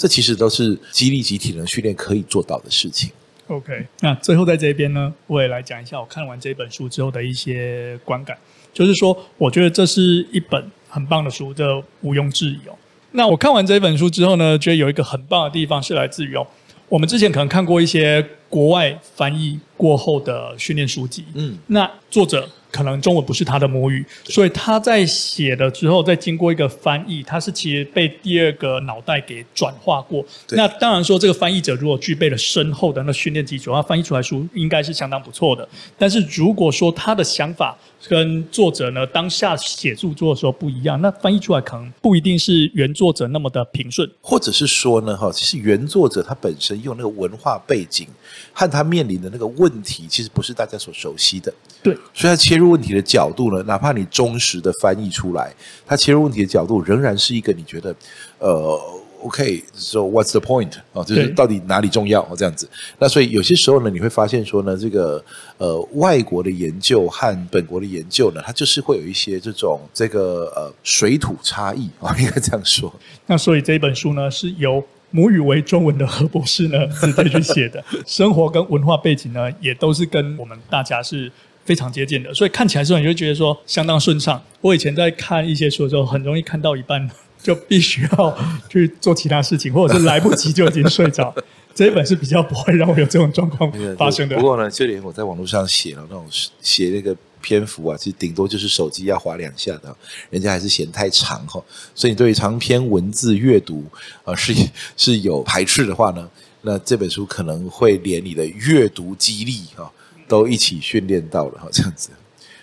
[0.00, 3.10] 这其实都是激励及体能训练可以做到的事情。
[3.48, 8.34] OK，那最后在这边呢，我也来讲一下我看完这本书之后的一些观感。
[8.72, 12.72] 就是说，我觉得这是一本很棒的书，这毋庸置疑哦。
[13.12, 16.46] 那我看完这本书之后呢，觉得有一个很棒的地方是来自于哦，
[16.88, 22.48] 我们之前可能看过一些国外翻译过后的训练书籍，嗯，那作者。
[22.70, 30.24] 可能中文不是他的母语，所以他在写了之后，再经过一个翻译，他是其实被第二个脑袋给转化过。
[30.50, 35.68] 那当然说，这个翻译者如果具备了深厚的那训练基础，他翻译出来书应该是相当不错的。
[35.98, 37.76] 但是如果说他的想法
[38.08, 48.06] 跟作者呢当下写著作的时候不一样，那翻译出来可能不一定是原作者那么的平顺，或者是说呢，哈，其实原作者他本身用那个文化背景
[48.52, 51.52] 和他面临的那个问题，其实不是大家所熟悉的。
[51.82, 55.54] 对，所以他切入问题的角度呢，哪怕你忠实的翻译出来，
[55.86, 57.94] 他切入问题的角度仍然是一个你觉得，
[58.38, 61.02] 呃，OK，so what's the point 啊？
[61.04, 62.68] 就是到底哪里重要这样子。
[62.98, 65.24] 那所以有些时候呢，你会发现说呢，这个
[65.58, 72.92] 呃，外国的研究和本国的研究呢，它就是会有一些这种这个呃水土差异啊， 应该这样说。
[73.26, 81.30] 那所以这一本书呢，是由母语为中文的何博士呢自己去写的， 生活跟文化背景呢，也都是跟我们大家是。
[81.62, 84.42] 非常接近的，所以看起来之后你就觉得说相当顺畅。
[84.60, 87.08] 我以前在看一些书的时候，很容易看到一半
[87.42, 88.38] 就必须要
[88.68, 91.34] 去做其他事情，或者是来不及就已经睡着。
[91.74, 94.36] 这一本是比较不会让我有这种状况发生的。
[94.36, 96.26] 不过呢，就连我在网络上写了那种
[96.60, 99.96] 写那个篇幅啊，其实顶多就是手机要划两下的，
[100.30, 101.62] 人家还是嫌太长哈。
[101.94, 103.84] 所以你对于长篇文字阅读
[104.24, 104.52] 啊是
[104.96, 106.28] 是有排斥的话呢，
[106.62, 109.90] 那这本书可能会连你的阅读肌力哈。
[110.28, 112.10] 都一起训练到了哈，这样子。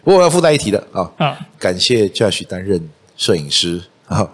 [0.01, 2.81] 不过我要附带一提的啊，啊，感谢 Josh 担任
[3.17, 4.25] 摄影师啊，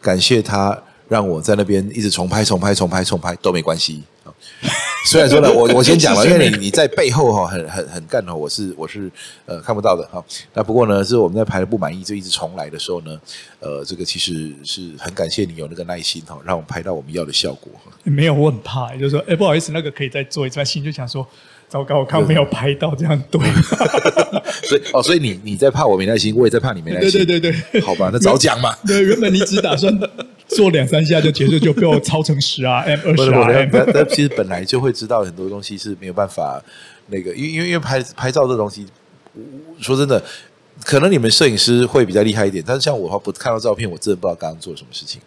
[0.00, 0.76] 感谢他
[1.08, 4.32] 让我在那边一直重拍、重拍、重拍、重拍都没关系啊。
[5.06, 9.10] 虽然说呢，我我先讲了，因为你你在背后哈很很很干哈，我是我是
[9.46, 10.22] 呃看不到的哈。
[10.52, 13.18] 那不过呢，是我们在拍的不满意就一直重来的时候呢，
[13.60, 17.72] 呃，这个其实是很感谢你有那个耐心哈，让我们拍到我们要的效果。
[18.02, 21.26] 没有，我很怕，就是说，哎，不好意思，那个可以再做一次，心就想说。
[21.70, 23.40] 糟糕，我看没有拍到这样对，
[24.70, 28.72] 所以哦，所以你你在怕我没耐心，我也在怕你没耐心，对对对对，好吧，那早讲嘛。
[28.86, 29.92] 对， 原本你只打算
[30.46, 33.70] 做两三下就结束，就被我超成十啊 M 二十 RM。
[33.72, 36.62] 但但其实本来就会知道很多东西是没有办法
[37.08, 38.86] 那个，因为因为因为拍拍照这东西，
[39.80, 40.22] 说真的，
[40.84, 45.20] 可能你们摄影师会比较厉害一点，但是像我的话，不看到照片，我真的不知道刚刚做什么事情。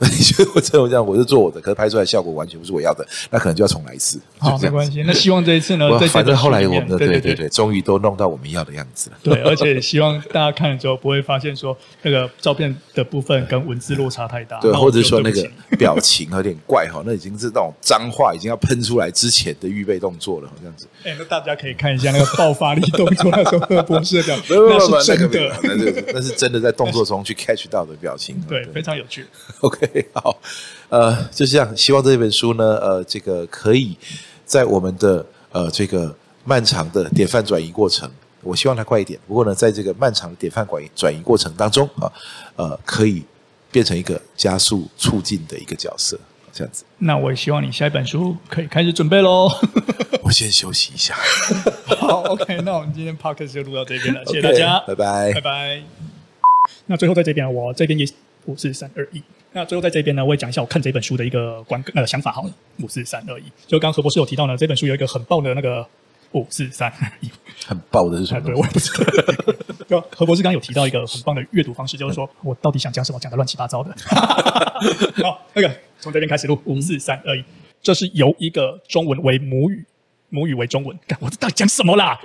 [0.10, 4.18] 你觉得我这种这样，我就做我的，可是拍出来效果完全不是我要的，那可能就要重来一次。
[4.38, 5.02] 好，没关系。
[5.06, 9.16] 那希望这一次呢，反正后来我们的对对对对，终于都弄到我们要的样子了。
[9.22, 15.46] 对，而且希望大家看了之后不会发现说那个照片的部分跟文字落差太大，对，或者说那个
[15.78, 20.86] 表情有点怪哈，那已经是那种脏话已经要喷出来之前的预备动作了，这样子。
[21.04, 29.26] 哎，那大家可以看一下那个爆发力动作，那时候何博士的表情， 那是真的，那是那是真的在动作中去 catch 到的表情，对，非常有趣。
[29.60, 30.36] OK， 好。
[30.88, 31.76] 呃，就是这样。
[31.76, 33.96] 希望这本书呢，呃，这个可以
[34.44, 36.12] 在我们的呃这个
[36.44, 38.10] 漫长的典范转移过程，
[38.42, 39.18] 我希望它快一点。
[39.28, 42.10] 不过呢，在这个漫长的典范转移转移过程当中啊，
[42.56, 43.22] 呃，可以
[43.70, 46.18] 变成一个加速促进的一个角色，
[46.52, 46.82] 这样子。
[46.98, 49.48] 那我也希望你下一本书可以开始准备喽。
[50.24, 51.14] 我先休息一下。
[51.98, 55.82] 好，OK，那我们今天 Podcast 就录到这边了，谢谢大家，拜拜，拜拜。
[56.86, 58.04] 那最后在这边，我这边也
[58.50, 59.22] 五四三二一。
[59.52, 62.50] 那最后在这边呢，我也讲一下我看这本书的一个观呃想法好了。
[62.82, 65.86] 五四三二一，就刚刚何博士有提到呢，这本书有一个很棒的那个
[66.32, 67.28] 五四三二一，
[67.66, 68.40] 很棒的是什么？
[68.40, 69.04] 对，我也不知道。
[69.88, 73.94] 就何博士刚刚有提到一个很棒的阅读方式，就是说我到底想讲什么，讲的乱七八糟的。
[75.22, 77.44] 好，那个从这边开始录，五四三二一，
[77.82, 79.84] 这是由一个中文为母语，
[80.28, 82.18] 母语为中文，干我到底讲什么啦？